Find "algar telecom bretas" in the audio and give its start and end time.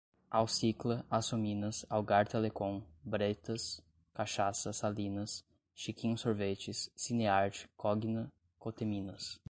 1.89-3.79